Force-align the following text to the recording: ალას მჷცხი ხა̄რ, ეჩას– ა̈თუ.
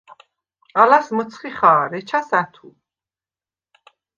ალას 0.81 1.07
მჷცხი 1.15 1.51
ხა̄რ, 1.57 1.91
ეჩას– 1.99 2.29
ა̈თუ. 2.39 2.67